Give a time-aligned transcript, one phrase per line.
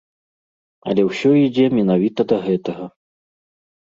[0.93, 2.85] Але ўсё ідзе менавіта да гэтага.